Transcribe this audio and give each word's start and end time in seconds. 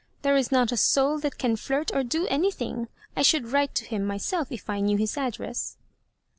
"There 0.23 0.35
is 0.35 0.51
not 0.51 0.71
a 0.71 0.77
soul 0.77 1.19
that 1.19 1.37
can 1.37 1.55
flirt 1.55 1.93
or 1.93 2.03
do 2.03 2.25
anything. 2.25 2.87
I 3.15 3.21
should 3.21 3.51
write 3.51 3.75
to 3.75 3.85
him 3.85 4.03
my 4.03 4.17
self 4.17 4.51
if 4.51 4.67
I 4.67 4.79
knew 4.79 4.97
his 4.97 5.15
address." 5.15 5.77